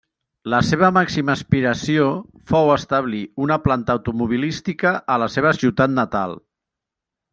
[0.51, 2.07] La seva màxima aspiració
[2.53, 6.35] fou establir una planta automobilística a la seva ciutat natal.